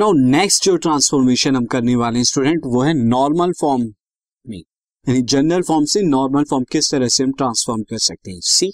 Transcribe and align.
Now 0.00 0.12
next 0.12 0.64
जो 0.64 0.76
transformation 0.76 1.56
हम 1.56 1.64
करने 1.64 1.94
वाले 1.96 2.18
हैं 2.18 2.24
स्टूडेंट 2.24 2.62
वो 2.64 2.80
है 2.82 2.92
नॉर्मल 2.94 3.52
फॉर्म 3.52 3.82
में। 4.46 4.58
यानी 4.58 5.20
जनरल 5.22 5.62
फॉर्म 5.62 5.84
से 5.84 6.02
नॉर्मल 6.02 6.44
फॉर्म 6.44 6.64
किस 6.64 6.90
तरह 6.90 7.08
से 7.08 7.22
हम 7.24 7.30
ट्रांसफॉर्म 7.32 7.82
कर 7.82 7.98
सकते 7.98 8.30
हैं? 8.30 8.40
सी 8.40 8.70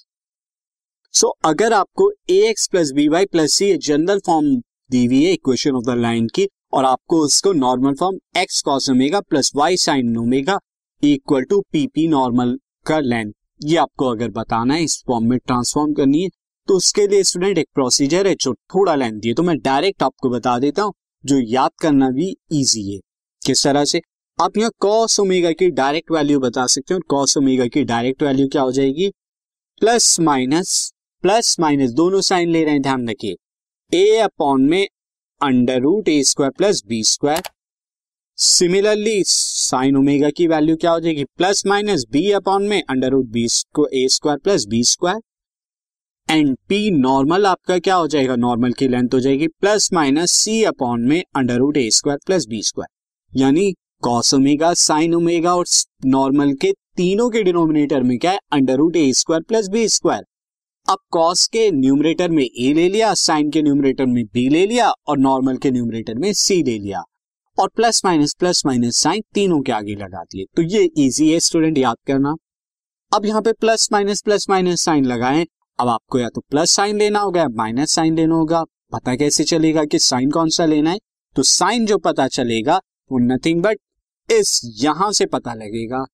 सो 1.14 1.26
so, 1.26 1.32
अगर 1.44 1.72
आपको 1.72 2.10
A 2.30 2.38
X 2.48 2.66
plus 2.66 2.90
B 2.92 3.06
Y 3.08 3.26
plus 3.26 3.52
C 3.52 3.76
general 3.78 4.20
form 4.26 4.46
दी 4.90 5.04
हुई 5.04 5.22
है 5.24 5.32
इक्वेशन 5.32 5.70
ऑफ़ 5.70 5.84
द 5.84 5.96
लाइन 5.98 6.26
की 6.28 6.48
और 6.72 6.84
आपको 6.84 7.20
उसको 7.24 7.52
normal 7.52 7.94
form 7.94 8.18
X 8.36 8.60
cos 8.62 8.88
omega 8.90 9.20
plus 9.20 9.50
Y 9.56 9.76
sine 9.76 10.16
omega 10.16 10.58
equal 11.02 11.44
to 11.44 11.60
P 11.72 11.86
P 11.86 12.06
normal 12.08 12.58
का 12.86 12.98
लेंथ 13.00 13.32
ये 13.64 13.76
आपको 13.76 14.06
अगर 14.06 14.30
बताना 14.30 14.74
है 14.74 14.82
इस 14.84 15.02
फॉर्म 15.06 15.28
में 15.30 15.38
ट्रांसफॉर्म 15.38 15.92
करनी 15.92 16.22
है 16.22 16.28
तो 16.68 16.76
उसके 16.76 17.06
लिए 17.06 17.22
स्टूडेंट 17.22 17.58
एक 17.58 17.68
प्रोसीजर 17.74 18.26
है 18.26 18.34
जो 18.34 18.54
थोड़ा 18.54 18.94
लेंथ 18.94 19.20
है। 19.26 19.34
तो 19.34 19.42
मैं 19.42 19.56
डायरेक्ट 19.58 20.02
आपको 20.02 20.30
बता 20.30 20.58
देता 20.58 20.82
हूँ। 20.82 20.92
जो 21.24 21.38
याद 21.40 21.70
करना 21.80 22.10
भी 22.10 22.28
इजी 22.52 22.92
है। 22.92 22.98
किस 23.42 23.64
तरह 23.64 23.84
से? 23.84 24.00
आप 24.38 24.56
यहाँ 24.58 24.70
कॉस 24.80 25.18
ओमेगा 25.20 25.52
की 25.52 25.70
डायरेक्ट 25.70 26.10
वैल्यू 26.10 26.40
बता 26.40 26.66
सकते 26.66 26.94
हो 26.94 27.00
कॉस 27.08 27.36
ओमेगा 27.36 27.66
की 27.66 27.84
डायरेक्ट 27.84 28.22
वैल्यू 28.22 28.48
क्या 28.48 28.62
हो 28.62 28.72
जाएगी? 28.72 29.08
प्लस 29.80 30.18
माइनस 30.20 30.92
प्लस 31.24 31.56
माइनस 31.60 31.90
दोनों 31.90 32.20
साइन 32.20 32.50
ले 32.50 32.62
रहे 32.64 32.72
हैं, 32.72 32.82
ध्यान 32.82 33.08
रखिए। 33.08 33.36
ए 33.92 34.18
अपॉन 34.18 34.62
में 34.62 34.86
under 35.40 35.80
root 35.80 36.08
A 36.08 36.22
square 36.22 36.50
plus 36.50 36.82
B 36.86 37.02
square 37.04 37.42
similarly 38.38 39.22
sine 39.26 39.96
omega 39.96 40.30
की 40.30 40.46
वैल्यू 40.46 40.76
क्या 40.76 40.90
हो 40.90 41.00
जाएगी? 41.00 41.24
प्लस 41.24 41.66
माइनस 41.66 42.04
बी 42.10 42.30
अपॉन 42.32 42.68
में 42.68 42.82
under 42.82 43.10
root 43.10 43.26
B 43.26 43.44
A 43.44 44.06
square 44.08 44.38
plus 44.38 44.66
B 44.66 44.82
square 44.84 45.20
and 46.28 46.56
P 46.68 46.90
normal 46.90 47.46
आपका 47.46 47.78
क्या 47.78 47.94
हो 47.94 48.06
जाएगा? 48.08 48.36
नॉर्मल 48.36 48.72
की 48.72 48.86
लेंथ 48.88 49.14
हो 49.14 49.20
जाएगी 49.20 49.46
प्लस 49.50 49.88
माइनस 49.92 50.32
सी 50.32 50.62
अपॉन 50.64 51.00
में 51.00 51.22
under 51.36 51.56
root 51.56 51.76
A 51.76 51.88
square 51.90 52.18
plus 52.26 52.46
B 52.46 52.62
square. 52.62 53.40
यानी 53.40 53.72
कॉस 54.02 54.32
ओमेगा, 54.34 54.72
साइन 54.74 55.14
ओमेगा 55.14 55.54
और 55.56 55.64
नॉर्मल 56.06 56.52
के 56.54 56.72
तीनों 56.96 57.28
के 57.30 57.42
डिनोमिनेटर 57.42 58.02
में 58.02 58.18
क्या 58.18 58.30
है? 58.30 58.38
Under 58.52 58.76
root 58.76 58.96
A 58.96 59.12
square 59.12 59.42
plus 59.42 59.68
B 59.68 59.86
square. 59.88 60.24
अब 60.86 60.98
कॉस 61.10 61.46
के 61.46 61.70
न्यूमरेटर 61.70 62.30
में 62.30 62.44
ए 62.44 62.72
ले 62.74 62.88
लिया, 62.88 63.12
साइन 63.14 63.50
के 63.50 63.62
न्यूमरेटर 63.62 64.06
में 64.06 64.24
बी 64.24 64.48
ले 64.48 64.66
लिया 64.66 64.90
और 64.90 65.18
नॉर्मल 65.18 65.56
के 65.56 65.70
न्यूमरेटर 65.70 66.14
में 66.14 66.32
सी 66.32 66.62
ले 66.62 66.78
लिया 66.78 67.02
और 67.58 67.68
plus 67.76 68.04
minus 68.04 68.34
plus 68.34 68.62
minus 68.66 68.96
sign 68.96 69.22
तीनों 69.34 69.60
के 69.60 69.72
आगे 69.72 69.94
लगा 69.94 70.22
दिए। 70.22 70.44
तो 70.56 70.62
ये 70.62 70.88
इजी 70.98 71.32
है 71.32 71.40
स्टूडेंट 71.40 71.78
याद 71.78 71.96
करना। 72.06 72.34
अब 73.12 73.26
यहाँ 73.26 73.42
पे 73.42 73.52
plus 73.52 73.88
minus 73.92 74.22
plus 74.22 74.46
minus 74.50 74.84
sign 74.84 75.04
लगाएँ। 75.04 75.46
अब 75.78 75.88
आपको 75.88 76.18
या 76.18 76.28
तो 76.28 76.40
प्लस 76.40 76.70
साइन 76.70 76.98
लेना 76.98 77.20
होगा 77.20 77.40
या 77.40 77.48
माइनस 77.48 77.92
साइन 77.92 78.16
लेना 78.16 78.34
होगा। 78.34 78.62
पता 78.92 79.14
कैसे 79.16 79.44
चलेगा 79.44 79.84
कि 79.84 79.98
साइन 79.98 80.30
कौन 80.30 80.48
सा 80.48 80.64
लेना 80.64 80.90
है? 80.90 80.98
तो 81.36 81.42
साइन 81.42 81.86
जो 81.86 81.98
पता 81.98 82.26
चलेगा, 82.28 82.76
वो 83.10 83.18
नथिंग 83.18 83.62
बट 83.62 83.78
इस 84.28 84.60
यहाँ 84.82 85.10
से 85.12 85.26
पता 85.26 85.54
लगेगा। 85.54 86.04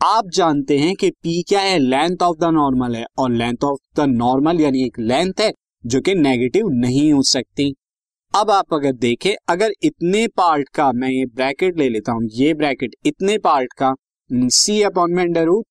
आप 0.00 0.28
जानते 0.28 0.78
हैं 0.78 0.94
कि 0.96 1.10
पी 1.12 1.42
क्या 1.42 1.60
है? 1.60 1.78
लेंथ 1.78 2.22
ऑफ़ 2.22 2.38
द 2.38 2.44
नॉर्मल 2.44 2.96
है 2.96 3.04
और 3.18 3.30
लेंथ 3.30 3.64
ऑफ़ 3.64 3.78
द 3.96 4.08
नॉर्मल 4.08 4.60
यानी 4.60 4.84
एक 4.84 4.98
लेंथ 4.98 5.40
है, 5.40 5.52
जो 5.84 6.00
कि 6.00 6.14
नेगेटिव 6.14 6.68
नहीं 6.70 7.12
हो 7.12 7.22
सकती। 7.22 7.74
अब 8.34 8.50
आप 8.50 8.74
अगर 8.74 8.92
देखें, 8.92 9.34
अगर 9.48 9.72
इतने 9.82 10.26
पार्ट 10.28 10.68
का 10.68 10.90
मैं 10.92 11.08
ये 11.08 11.26
ब्रैकेट 11.26 11.78
ले 11.78 11.88
लेता 11.88 12.12
हूँ, 12.12 12.28
ये 12.32 12.54
ब्रैकेट 12.54 12.94
इतने 13.06 13.38
पार्ट 13.38 13.72
का 13.72 13.94
सी 14.32 14.80
अपॉन 14.82 15.12
में 15.12 15.22
under 15.24 15.44
root 15.44 15.66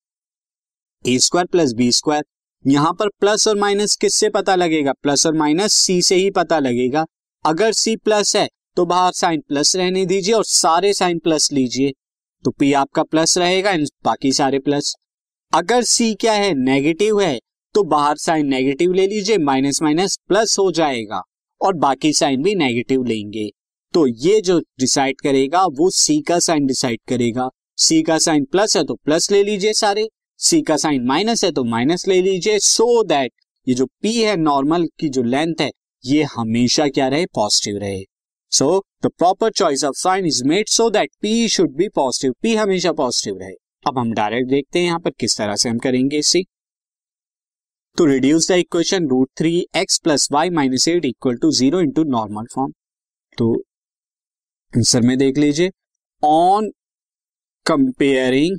A 1.04 1.18
square 1.18 1.46
plus 1.46 1.72
B 1.72 1.90
square 1.92 2.24
यहाँ 2.64 2.92
पर 2.92 3.08
प्लस 3.20 3.46
और 3.48 3.56
माइनस 3.58 3.94
किससे 3.96 4.28
पता 4.28 4.54
लगेगा? 4.54 4.92
प्लस 4.92 5.26
और 5.26 5.34
माइनस 5.34 5.72
सी 5.74 6.00
से 6.02 6.16
ही 6.16 6.30
पता 6.30 6.58
लगेगा। 6.58 7.04
अगर 7.44 7.72
सी 7.72 7.96
प्लस 7.96 8.34
है 8.36 8.48
तो 8.76 8.84
बाहर 8.86 9.12
साइन 9.12 9.40
प्लस 9.40 9.74
रहने 9.76 10.04
दीजिए 10.06 10.34
और 10.34 10.44
सारे 10.44 10.92
साइन 10.92 11.18
प्लस 11.18 11.50
लीजिए। 11.52 11.92
तो 12.44 12.50
पी 12.50 12.72
आपका 12.72 13.02
प्लस 13.02 13.36
रहेगा 13.38 13.74
बाकी 14.04 14.32
सारे 14.32 14.58
प्लस 14.58 14.94
अगर 15.52 15.82
सी 15.84 16.14
क्या 16.14 16.32
है? 16.32 16.52
नेगेटिव 16.54 17.20
है 17.20 17.38
तो 17.74 17.82
बाहर 17.84 18.16
साइन 18.16 18.46
नेगेटिव 18.46 18.92
ले 18.92 19.06
लीजिए 19.06 19.38
माइनस 19.40 19.82
माइनस 19.82 20.16
प्लस 20.28 20.58
हो 20.58 20.70
जाएगा 20.72 21.22
और 21.60 21.74
बाकी 21.76 22.12
साइन 22.12 22.42
भी 22.42 22.54
नेगेटिव 22.54 23.04
लेंगे। 23.04 23.48
तो 23.94 24.06
ये 24.06 24.40
जो 24.40 24.58
डिसाइड 24.80 25.20
करेगा, 25.20 25.64
वो 25.64 25.90
सी 25.90 26.20
का 26.20 26.38
साइन 26.38 26.66
डिसाइड 26.66 27.00
करेगा। 27.08 27.48
सी 27.78 28.02
का 28.02 28.18
साइन 28.18 28.44
प्लस 28.44 28.76
है 28.76 28.84
तो 28.84 28.94
प्लस 28.94 29.30
ले 29.30 29.42
लीजिए 29.42 29.72
सारे। 29.72 30.08
सी 30.44 30.60
का 30.62 30.76
साइन 30.76 31.04
माइनस 31.06 31.44
है 31.44 31.50
तो 31.52 31.64
माइनस 31.66 32.06
ले 32.08 32.20
लीजिए 32.22 32.58
सो 32.60 33.02
दैट 33.04 33.32
ये 33.66 33.74
जो 33.74 33.86
पी 34.02 34.12
है 34.16 34.36
नॉर्मल 34.38 34.86
की 35.00 35.08
जो 35.08 35.22
लेंथ 35.24 35.60
है, 35.60 35.70
ये 36.04 36.22
हमेशा 36.30 36.88
क्या 36.88 37.08
रहे? 37.08 37.26
पॉजिटिव 37.26 37.78
रहे। 37.78 38.02
So 38.52 38.82
the 39.04 39.10
proper 39.18 39.50
choice 39.52 39.84
of 39.84 39.94
sign 39.98 40.26
is 40.26 40.42
made 40.44 40.68
so 40.68 40.88
that 40.90 41.10
P 41.22 41.48
should 41.48 41.74
be 41.76 41.88
positive 41.94 42.32
P 42.42 42.54
हमेशा 42.56 42.92
पॉजिटिव 42.94 43.38
रहे। 43.38 43.54
अब 43.86 43.98
हम 43.98 44.12
डायरेक्ट 44.14 44.48
देखते 44.50 44.78
हैं 44.78 44.86
यहाँ 44.86 44.98
पर 45.00 45.10
किस 45.10 45.36
तरह 45.38 45.56
से 45.56 45.68
हम 45.68 45.78
करेंगे 45.78 46.18
इसे 46.18 46.42
तो 47.98 48.04
reduce 48.06 48.50
the 48.50 48.54
equation 48.58 49.06
root 49.08 49.28
three 49.38 49.54
X 49.76 49.98
plus 49.98 50.28
Y 50.32 50.50
minus 50.50 50.86
eight 50.88 51.04
equal 51.04 51.36
to 51.36 51.50
zero 51.52 51.80
into 51.80 52.04
normal 52.10 52.46
form 52.54 52.72
तो 53.38 53.52
आंसर 54.72 55.00
में 55.02 55.16
देख 55.18 55.38
लीजिए। 55.38 55.70
On 56.22 56.70
comparing 57.66 58.58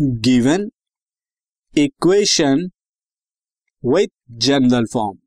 given 0.00 0.68
equation 1.74 2.68
with 3.82 4.08
general 4.30 4.86
form 4.92 5.18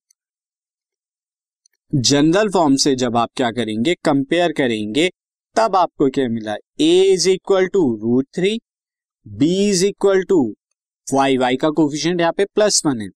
general 1.93 2.49
form 2.49 2.75
से 2.75 2.93
जब 2.95 3.17
आप 3.17 3.29
क्या 3.35 3.49
करेंगे? 3.51 3.95
कंपेयर 3.95 4.51
करेंगे, 4.51 5.09
तब 5.55 5.75
आपको 5.75 6.09
क्या 6.09 6.27
मिला? 6.29 6.55
A 6.81 7.01
is 7.13 7.29
equal 7.29 7.67
to 7.67 7.81
root 8.01 8.27
three 8.35 8.59
B 9.25 9.69
is 9.69 9.85
equal 9.85 10.23
to 10.23 10.41
Y 11.07 11.37
Y 11.37 11.55
का 11.55 11.69
कोफिशियंट 11.69 12.21
यहाँ 12.21 12.33
पे 12.33 12.45
प्लस 12.45 12.81
वन 12.85 13.01
है. 13.01 13.09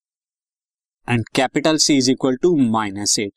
And 1.08 1.30
capital 1.36 1.78
C 1.78 1.98
is 1.98 2.12
equal 2.12 2.36
to 2.36 2.56
minus 2.72 3.18
eight 3.20 3.32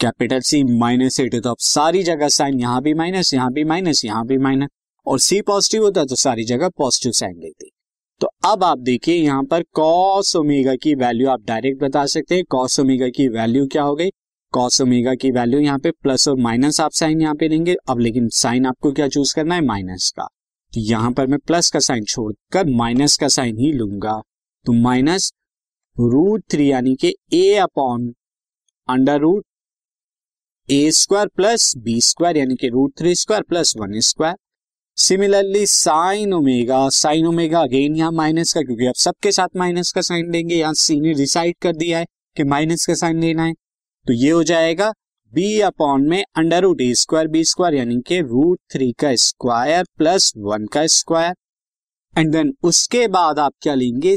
capital 0.00 0.40
C 0.40 0.64
minus 0.78 1.20
eight 1.20 1.34
है 1.34 1.40
तो 1.40 1.50
अब 1.50 1.58
सारी 1.66 2.02
जगह 2.02 2.28
साइन 2.28 2.60
यहाँ 2.60 2.82
भी 2.82 2.94
माइनस 2.94 3.34
यहाँ 3.34 3.52
भी 3.52 3.64
माइनस 3.64 4.04
यहाँ 4.04 4.26
भी 4.26 4.38
माइनस 4.38 4.68
और 5.08 5.18
सी 5.20 5.40
पॉजिटिव 5.42 5.82
होता 5.82 6.04
तो 6.04 6.16
सारी 6.16 6.44
जगह 6.44 6.68
पॉजिटिव 6.68 7.12
साइन 7.12 7.40
लेते 7.40 7.70
तो 8.20 8.28
अब 8.44 8.64
आप 8.64 8.78
देखिए 8.78 9.14
यहाँ 9.14 9.42
पर 9.44 9.62
कॉस 9.74 10.34
ओमेगा 10.36 10.74
की 10.74 10.94
वैल्यू 10.94 11.28
आप 11.28 11.42
डायरेक्ट 11.46 11.82
बता 11.82 12.04
सकते 12.06 12.34
हैं। 12.34 12.44
कॉस 12.50 12.78
ओमेगा 12.80 13.08
की 13.08 13.26
वैल्यू 13.28 13.66
क्या 13.66 13.82
हो 13.82 13.94
गई? 13.94 14.10
कॉस 14.52 14.80
ओमेगा 14.80 15.14
की 15.14 15.30
वैल्यू 15.30 15.60
यहाँ 15.60 15.78
पे 15.78 15.90
प्लस 15.92 16.26
और 16.28 16.36
माइनस 16.36 16.80
आप 16.80 16.92
साइन 16.92 17.20
यहाँ 17.20 17.34
पे 17.34 17.48
लेंगे 17.48 17.76
अब 17.90 17.98
लेकिन 17.98 18.28
साइन 18.28 18.66
आपको 18.66 18.92
क्या 18.92 19.08
चूज़ 19.08 19.34
करना 19.34 19.54
है? 19.54 19.60
माइनस 19.60 20.10
का। 20.16 20.24
तो 20.72 20.80
यहाँ 20.80 21.10
पर 21.12 21.26
मैं 21.26 21.38
प्लस 21.38 21.70
का 21.70 21.78
साइन 21.78 22.04
छोड़कर 22.04 22.66
माइनस 22.76 23.16
का 23.16 23.28
साइन 23.28 23.58
ही 23.58 23.72
लूँगा। 23.72 24.20
तो 24.66 24.72
माइनस 24.72 25.30
रूट 25.96 26.42
थ्री 26.50 26.70
यानी 26.70 26.94
कि 26.96 27.14
A 27.34 27.54
upon 27.58 28.12
under 28.88 29.20
root 29.20 29.44
A 30.68 30.90
square 30.92 31.28
plus 31.36 31.72
B 31.78 32.00
square 32.00 32.36
यानी 32.36 32.56
कि 32.56 32.68
root 32.68 32.98
three 32.98 33.14
square 33.14 33.42
plus 33.42 33.74
one 33.78 33.98
square 34.00 34.34
similarly 34.98 35.66
sine 35.66 36.32
omega 36.34 36.88
sine 36.90 37.26
omega 37.26 37.60
again 37.60 37.96
यहाँ 37.96 38.12
माइनस 38.12 38.52
का, 38.52 38.60
क्योंकि 38.62 38.86
अब 38.86 38.94
सबके 38.94 39.30
साथ 39.32 39.56
माइनस 39.56 39.92
का 39.92 40.00
साइन 40.00 40.30
लेंगे, 40.32 40.54
यहाँ 40.54 40.72
सी 40.74 40.98
ने 41.00 41.12
डिसाइड 41.14 41.56
कर 41.62 41.76
दिया 41.76 41.98
है 41.98 42.06
कि 42.36 42.44
माइनस 42.44 42.86
का 42.86 42.94
साइन 42.94 43.20
लेना 43.20 43.44
है। 43.44 43.52
तो 44.06 44.12
ये 44.12 44.30
हो 44.30 44.42
जाएगा 44.44 44.90
बी 45.32 45.60
अपॉन 45.60 46.08
में 46.08 46.22
under 46.36 46.62
root 46.62 46.80
A 46.80 46.92
square 46.94 47.28
B 47.28 47.44
square 47.44 47.74
यानी 47.74 48.00
कि 48.06 48.20
रूट 48.20 48.58
थ्री 48.72 48.90
का 48.92 49.14
स्क्वायर 49.16 49.84
प्लस 49.98 50.32
वन 50.38 50.66
का 50.66 50.86
स्क्वायर 50.86 51.34
एंड 52.14 52.32
देन 52.32 52.52
उसके 52.62 53.06
बाद 53.08 53.38
आप 53.38 53.52
क्या 53.62 53.74
लेंगे? 53.74 54.16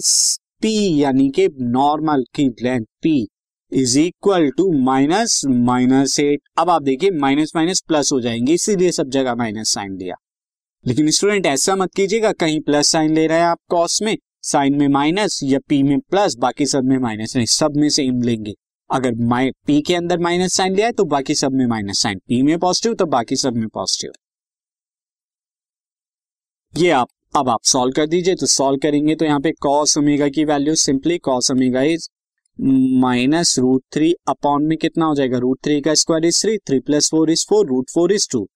पी 0.61 1.01
यानी 1.01 1.29
कि 1.29 1.47
नॉर्मल 1.59 2.23
की 2.35 2.47
length 2.63 2.85
P 3.03 3.15
is 3.71 3.97
equal 3.99 4.49
to 4.49 4.71
minus 4.83 5.41
minus 5.47 6.19
eight 6.19 6.41
अब 6.59 6.69
आप 6.69 6.81
देखिए 6.81 7.11
माइनस 7.11 7.51
माइनस 7.55 7.83
प्लस 7.87 8.11
हो 8.13 8.19
जाएँगे, 8.21 8.53
इसीलिए 8.53 8.91
सब 8.91 9.09
जगह 9.09 9.35
माइनस 9.35 9.73
साइन 9.73 9.95
दिया। 9.97 10.15
लेकिन 10.85 11.09
स्टूडेंट 11.11 11.45
ऐसा 11.45 11.75
मत 11.75 11.93
कीजिएगा, 11.95 12.31
कहीं 12.31 12.59
प्लस 12.61 12.87
साइन 12.89 13.13
ले 13.15 13.25
रहे 13.27 13.39
हैं 13.39 13.45
आप 13.45 13.59
कॉस 13.69 14.01
में 14.01 14.17
साइन 14.43 14.77
में 14.77 14.87
माइनस 14.87 15.39
या 15.43 15.59
पी 15.69 15.81
में 15.83 15.99
प्लस 16.01 16.35
बाकी 16.35 16.65
सब 16.65 16.83
में 16.83 16.97
माइनस 16.97 17.35
नहीं, 17.35 17.45
सब 17.45 17.75
में 17.75 17.89
सेम 17.89 18.21
लेंगे। 18.21 18.53
अगर 18.89 19.13
पी 19.67 19.81
के 19.81 19.95
अंदर 19.95 20.19
माइनस 20.19 20.53
साइन 20.53 20.75
लिया 20.75 20.87
है 20.87 20.93
तो 20.93 21.03
बाकी 21.05 21.35
सब 21.35 21.51
में 21.51 21.65
माइनस 21.67 22.01
साइन 22.03 22.19
पी 22.27 22.41
में 22.41 22.57
पॉजिटिव 22.59 22.93
तो 22.93 23.05
बाकी 23.07 23.35
सब 23.35 23.55
में 23.55 23.67
पॉजिटिव 23.67 24.11
ये 26.73 26.89
आप, 26.91 27.07
अब 27.37 27.49
आप 27.49 27.63
सॉल्व 27.63 27.93
कर 27.93 28.07
दीजिए 28.07 28.35
तो 28.35 28.45
सॉल्व 28.47 28.79
करेंगे 28.83 29.15
तो 29.15 29.25
यहाँ 29.25 29.39
पे 29.39 29.51
कॉस 29.61 29.97
ओमेगा 29.97 30.27
की 30.29 30.45
value 30.45 30.75
simply 30.77 31.17
cos 31.19 31.51
omega 31.51 31.81
is 31.83 32.09
minus 33.01 33.57
root 33.59 33.83
three 33.93 34.13
upon 34.27 34.63
में 34.63 34.77
कितना 34.77 35.05
हो 35.05 35.15
जाएगा? 35.15 35.37
रूट 35.37 35.59
थ्री 35.63 35.79
का 35.81 35.93
square 35.95 36.25
is 36.25 36.41
three 36.41 36.57
three 36.57 36.79
plus 36.79 37.09
four 37.11 37.31
is 37.31 37.45
four 37.49 37.67
root 37.67 37.89
four 37.89 38.13
is 38.13 38.27
two 38.31 38.47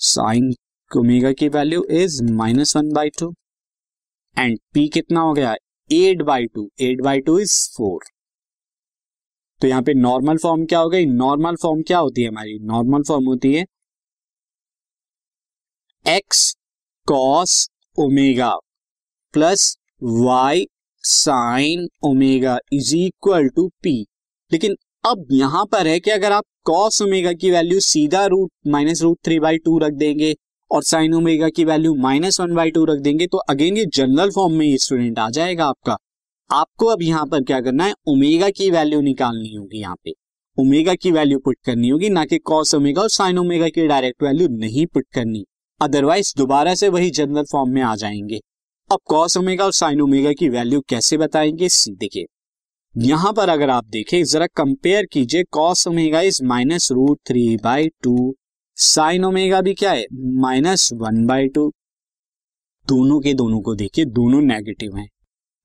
sine 0.00 0.52
omega 0.96 1.32
की 1.32 1.48
value 1.48 1.84
is 1.92 2.22
minus 2.32 2.76
one 2.76 2.92
by 2.92 3.10
two 3.18 3.32
and 4.36 4.58
P 4.74 4.88
कितना 4.88 5.20
हो 5.20 5.32
गया? 5.32 5.54
Eight 5.90 6.22
by 6.22 6.46
two 6.46 6.68
eight 6.80 7.00
by 7.02 7.20
two 7.20 7.38
is 7.38 7.54
four 7.76 8.04
तो 9.62 9.68
यहाँ 9.68 9.82
पे 9.82 9.94
normal 9.94 10.36
form 10.36 10.64
क्या 10.66 10.78
हो 10.78 10.88
गई? 10.90 11.04
नॉर्मल 11.06 11.56
फॉर्म 11.62 11.82
क्या 11.82 11.98
होती 11.98 12.22
है 12.22 12.28
हमारी? 12.28 12.58
नॉर्मल 12.58 13.02
फॉर्म 13.02 13.24
होती 13.24 13.52
है 13.54 13.64
X 16.06 16.52
cos 17.06 17.68
omega 17.98 18.54
plus 19.34 19.76
Y 20.02 20.66
sine 21.04 21.88
omega 22.04 22.58
is 22.72 22.94
equal 22.96 23.48
to 23.48 23.68
P 23.82 23.94
लेकिन 24.50 24.76
अब 25.04 25.26
यहाँ 25.32 25.64
पर 25.72 25.86
है 25.86 25.98
कि 26.00 26.10
अगर 26.10 26.32
आप 26.32 26.44
कॉस 26.64 27.00
ओमेगा 27.02 27.32
की 27.32 27.50
वैल्यू 27.50 27.80
सीधा 27.80 28.24
root 28.26 28.50
minus 28.66 29.02
root 29.02 29.18
three 29.24 29.38
by 29.40 29.58
two 29.58 29.78
रख 29.78 29.92
देंगे 29.92 30.34
और 30.72 30.82
साइन 30.82 31.14
ओमेगा 31.14 31.48
की 31.48 31.64
value 31.64 31.94
minus 31.94 32.40
one 32.40 32.54
by 32.54 32.70
two 32.70 32.84
रख 32.84 33.00
देंगे 33.00 33.26
तो 33.26 33.38
अगेन 33.38 33.76
ये 33.76 33.84
जनरल 33.86 34.30
फॉर्म 34.30 34.54
में 34.54 34.66
ये 34.66 34.78
स्टूडेंट 34.78 35.18
आ 35.18 35.28
जाएगा 35.30 35.66
आपका। 35.66 35.96
आपको 36.50 36.86
अब 36.86 37.02
यहाँ 37.02 37.26
पर 37.26 37.42
क्या 37.42 37.60
करना 37.60 37.84
है? 37.84 37.94
ओमेगा 38.08 38.50
की 38.50 38.70
वैल्यू 38.70 39.00
निकालनी 39.00 39.54
होगी 39.54 39.80
यहाँ 39.80 39.96
पे। 40.04 40.12
ओमेगा 40.58 40.94
की 40.94 41.10
वैल्यू 41.10 41.38
पुट 41.38 41.56
करनी 41.64 41.88
होगी, 41.88 42.08
ना 42.08 42.24
कि 42.24 42.38
कॉस 42.38 42.74
ओमेगा 42.74 43.02
और 43.02 43.08
साइन 43.08 43.38
ओमेगा 43.38 43.68
की 43.68 43.86
डायरेक्ट 43.86 44.22
वैल्यू 44.22 44.48
नहीं 44.48 44.86
पुट 44.86 45.06
करनी। 45.14 45.44
अदरवाइज़ 45.80 46.32
दोबारा 46.36 46.74
से 46.74 46.88
वही 46.88 47.10
जनरल 47.10 47.44
फॉर्म 47.52 47.70
में 47.70 47.82
आ 47.82 47.94
जाएँगे। 47.96 48.40
अब 48.90 48.98
कॉस 49.04 49.36
ओमेगा 49.36 49.64
और 49.64 49.72
साइन 49.72 50.00
ओमेगा 50.00 50.32
की 50.32 50.48
वैल्यू 50.48 50.80
कैसे 50.80 51.16
बताएँगे? 51.16 51.68
देखिए 51.90 52.26
यहाँ 52.94 53.32
पर 53.32 53.48
अगर 53.48 53.70
आप 53.70 53.84
देखें, 53.84 54.22
जरा 54.24 54.46
कंपेयर 54.46 55.06
कीजिए 55.12 55.44
cos 55.50 55.86
omega 55.88 56.20
is 56.20 56.44
minus 56.44 56.92
root 56.92 57.18
three 57.26 57.56
by 57.56 57.88
two 58.02 58.34
sine 58.82 59.24
omega 59.24 59.60
भी 59.60 59.74
क्या 59.74 59.90
है? 59.92 60.04
Minus 60.40 60.88
one 60.94 61.24
by 61.26 61.48
two. 61.48 61.68
दोनों 62.86 63.20
के 63.20 63.34
दोनों 63.34 63.60
को 63.60 63.74
देखिए, 63.74 64.04
दोनों 64.04 64.40
नेगेटिव 64.42 64.96
हैं। 64.96 65.08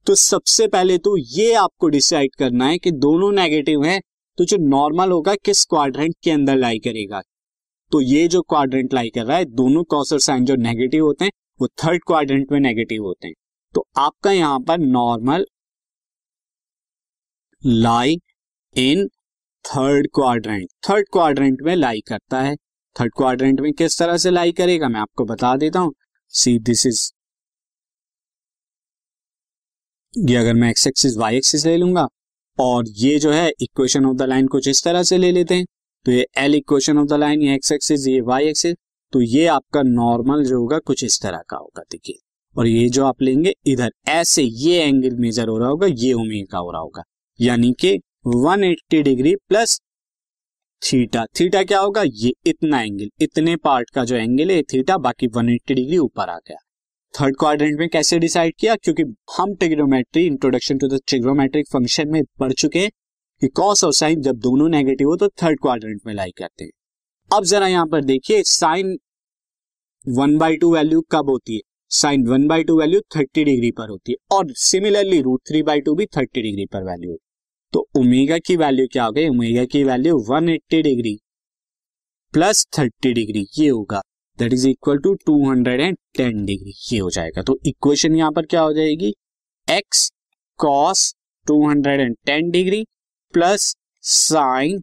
तो 0.07 0.15
सबसे 0.15 0.67
पहले 0.67 0.97
तो 0.97 1.15
ये 1.17 1.53
आपको 1.55 1.87
डिसाइड 1.89 2.35
करना 2.35 2.67
है 2.67 2.77
कि 2.77 2.91
दोनों 2.97 3.31
नेगेटिव 3.33 3.83
हैं 3.83 4.01
तो 4.37 4.45
जो 4.45 4.57
नॉर्मल 4.59 5.11
होगा, 5.11 5.33
किस 5.35 5.63
क्वाड्रेंट 5.65 6.15
के 6.23 6.31
अंदर 6.31 6.55
लाई 6.55 6.79
करेगा? 6.79 7.21
तो 7.91 8.01
ये 8.01 8.27
जो 8.27 8.41
क्वाड्रेंट 8.43 8.93
लाई 8.93 9.09
कर 9.09 9.25
रहा 9.25 9.37
है, 9.37 9.45
दोनों 9.45 9.83
कॉस 9.85 10.13
और 10.13 10.19
साइन 10.19 10.45
जो 10.45 10.55
नेगेटिव 10.57 11.05
होते 11.05 11.25
हैं, 11.25 11.31
वो 11.59 11.67
थर्ड 11.83 12.03
क्वाड्रेंट 12.07 12.51
में 12.51 12.59
नेगेटिव 12.59 13.03
होते 13.03 13.27
हैं। 13.27 13.33
तो 13.75 13.85
आपका 13.97 14.31
यहाँ 14.31 14.59
पर 14.59 14.77
normal 14.79 15.45
lie 17.63 18.17
in 18.75 19.07
third 19.65 20.07
quadrant 20.15 20.69
third 20.89 21.07
quadrant 21.11 21.61
में 21.61 21.75
लाई 21.75 22.01
करता 22.01 22.41
है। 22.41 22.55
थर्ड 22.97 23.11
क्वाड्रेंट 23.17 23.59
में 23.61 23.71
किस 23.73 23.97
तरह 23.99 24.17
से 24.17 24.31
लाई 24.31 24.51
करेगा, 24.51 24.89
मैं 24.89 24.99
आपको 24.99 25.25
बता 25.25 25.55
देता 25.57 25.79
हूँ। 25.79 25.93
सी 26.33 26.57
दिस 26.59 26.85
इज़ 26.85 27.09
ये 30.13 30.35
अगर 30.35 30.53
मैं 30.53 30.69
एक्स 30.69 30.87
एक्सिस 30.87 31.17
वाई 31.17 31.37
एक्सिस 31.37 31.65
ले 31.65 31.75
लूँगा, 31.77 32.07
और 32.57 32.85
ये 32.97 33.17
जो 33.19 33.31
है 33.31 33.49
इक्वेशन 33.61 34.05
ऑफ़ 34.05 34.15
द 34.17 34.21
लाइन 34.23 34.47
कुछ 34.47 34.67
इस 34.67 34.83
तरह 34.83 35.03
से 35.03 35.17
ले 35.17 35.31
लेते 35.31 35.55
हैं। 35.55 35.65
तो 36.05 36.11
ये 36.11 36.25
L 36.37 36.55
equation 36.55 36.97
of 36.97 37.07
the 37.07 37.13
line 37.13 37.41
ये 37.41 37.55
एक्स 37.55 37.71
एक्सिस 37.71 38.07
ये 38.07 38.21
वाई 38.21 38.47
एक्सिस 38.47 38.75
तो 39.13 39.21
ये 39.21 39.45
आपका 39.47 39.81
नॉर्मल 39.83 40.43
जो 40.45 40.59
होगा, 40.59 40.79
कुछ 40.79 41.03
इस 41.03 41.19
तरह 41.21 41.41
का 41.49 41.57
होगा, 41.57 41.81
देखिए। 41.91 42.19
और 42.55 42.67
ये 42.67 42.89
जो 42.89 43.05
आप 43.05 43.21
लेंगे, 43.21 43.53
इधर 43.65 43.91
ऐसे 44.07 44.43
ये 44.43 44.81
एंगल 44.83 45.15
मेजर 45.17 45.47
हो 45.47 45.57
रहा 45.57 45.69
होगा, 45.69 45.87
ये 45.87 46.13
ओमेगा 46.13 46.57
हो 46.57 46.71
रहा 46.71 46.81
होगा। 46.81 47.03
यानी 47.39 47.71
कि 47.79 47.93
180 48.27 49.01
डिग्री 49.03 49.35
प्लस 49.49 49.79
थीटा 50.81 51.25
थीटा 51.39 51.63
क्या 51.63 51.79
होगा? 51.79 52.01
ये 52.05 52.31
इतना 52.45 52.81
एंगल 52.81 53.09
इतने 53.21 53.55
पार्ट 53.55 53.89
का 53.89 54.03
जो 54.05 54.15
एंगल 54.15 54.51
है 54.51 54.61
थीटा 54.63 54.97
बाकी 54.97 55.27
180 55.27 55.73
डिग्री 55.73 55.97
ऊपर 55.97 56.29
आ 56.29 56.37
गया। 56.37 56.57
थर्ड 57.13 57.35
क्वाड्रेंट 57.39 57.79
में 57.79 57.87
कैसे 57.89 58.19
डिसाइड 58.19 58.53
किया? 58.59 58.75
क्योंकि 58.75 59.03
हम 59.37 59.55
trigonometry 59.55 60.25
introduction 60.25 60.77
to 60.77 60.87
the 60.87 60.99
trigonometric 61.07 61.67
function 61.67 62.09
में 62.09 62.21
पढ़ 62.39 62.53
चुके 62.53 62.79
हैं 62.79 62.91
कि 63.41 63.47
कॉस 63.47 63.83
और 63.83 63.93
साइन 63.93 64.21
जब 64.21 64.35
दोनों 64.39 64.69
नेगेटिव 64.69 65.07
हो 65.07 65.15
तो 65.15 65.27
थर्ड 65.43 65.59
क्वाड्रेंट 65.61 66.01
में 66.07 66.13
लाई 66.13 66.31
करते 66.37 66.63
हैं। 66.63 66.71
अब 67.31 67.43
जरा 67.43 67.67
यहाँ 67.67 67.87
पर 67.87 68.03
देखिए 68.03 68.43
sine 68.43 68.97
one 70.07 70.37
by 70.37 70.57
two 70.57 70.73
value 70.73 71.01
कब 71.11 71.29
होती 71.29 71.55
है? 71.55 71.61
Sine 71.91 72.27
one 72.27 72.47
by 72.47 72.63
two 72.63 72.79
value 72.79 73.01
thirty 73.15 73.43
degree 73.43 73.71
पर 73.71 73.89
होती 73.89 74.11
है। 74.11 74.37
और 74.37 74.53
similarly 74.53 75.21
root 75.21 75.41
three 75.47 75.63
by 75.63 75.81
two 75.81 75.95
भी 75.95 76.05
थर्टी 76.05 76.41
डिग्री 76.41 76.65
पर 76.65 76.83
वैल्यू 76.83 77.09
होती 77.09 77.21
है। 77.21 77.26
तो 77.73 77.87
ओमेगा 77.97 78.37
की 78.37 78.55
वैल्यू 78.57 78.87
क्या 78.91 79.05
हो 79.05 79.11
गई? 79.11 79.27
ओमेगा 79.29 79.63
की 79.65 79.83
value 79.83 80.17
one 80.29 80.49
eighty 80.49 80.81
degree 80.81 81.17
plus 82.33 82.65
thirty 82.77 83.13
degree 83.13 83.45
ये 83.59 83.67
होगा। 83.69 84.01
That 84.39 84.53
is 84.53 84.67
equal 84.69 84.97
to 84.99 85.13
two 85.25 85.37
hundred 85.49 85.81
and 85.81 85.97
ten 86.17 86.45
degree 86.45 86.73
ये 86.91 86.99
हो 86.99 87.09
जाएगा। 87.09 87.41
तो 87.41 87.57
इक्वेशन 87.65 88.15
यहाँ 88.15 88.31
पर 88.31 88.45
क्या 88.45 88.61
हो 88.61 88.73
जाएगी? 88.73 89.13
X 89.67 90.09
cos 90.59 91.13
two 91.47 91.67
hundred 91.69 91.99
and 92.01 92.15
ten 92.25 92.49
degree 92.51 92.83
plus 93.33 93.73
sine 94.03 94.81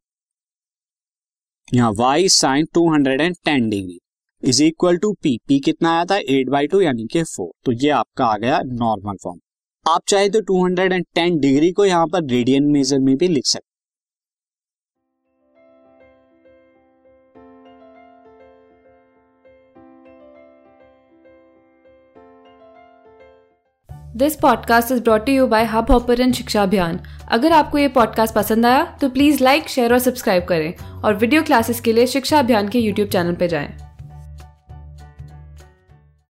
यहाँ 1.74 1.92
Y 1.98 2.28
sine 2.30 2.66
two 2.74 2.88
hundred 2.92 3.20
and 3.20 3.36
ten 3.44 3.68
degree 3.70 3.98
is 4.42 4.62
equal 4.62 4.96
to 4.98 5.12
P 5.22 5.36
P 5.48 5.58
कितना 5.60 5.92
आया 5.92 6.04
था? 6.04 6.16
एट 6.18 6.48
बाई 6.50 6.66
टू 6.66 6.80
यानी 6.80 7.06
कि 7.12 7.22
फोर 7.24 7.50
तो 7.64 7.72
ये 7.74 7.90
आपका 7.92 8.26
आ 8.26 8.36
गया 8.38 8.60
नॉर्मल 8.64 9.16
फॉर्म 9.22 9.38
आप 9.86 10.00
चाहे 10.08 10.28
तो 10.28 10.40
two 10.40 10.64
hundred 10.64 10.92
and 10.92 11.04
ten 11.14 11.38
degree 11.40 11.70
को 11.72 11.84
यहाँ 11.84 12.06
पर 12.06 12.24
रेडियन 12.24 12.64
मेजर 12.64 12.98
में 12.98 13.16
भी 13.16 13.28
लिख 13.28 13.46
सकते 13.46 13.72
this 24.16 24.36
podcast 24.36 24.92
is 24.92 25.00
brought 25.02 25.28
you 25.28 25.46
by 25.46 25.64
Hubhopper 25.90 26.32
Shiksha 26.32 26.62
Abhiyan 26.62 27.00
अगर 27.28 27.52
आपको 27.52 27.78
ये 27.78 27.88
पॉडकास्ट 27.88 28.34
पसंद 28.34 28.66
आया 28.66 28.84
तो 29.00 29.08
प्लीज़ 29.08 29.42
लाइक 29.44 29.68
शेयर 29.68 29.92
और 29.92 29.98
सब्सक्राइब 29.98 30.44
करें 30.44 30.74
और 31.02 31.14
वीडियो 31.14 31.42
क्लासेस 31.42 31.80
के 31.80 31.92
लिए 31.92 32.06
शिक्षा 32.06 32.38
अभियान 32.38 32.68
के 32.68 32.78
यूट्यूब 32.78 33.08
चैनल 33.08 33.34
पर 33.34 33.46
जाएँ। 33.46 33.83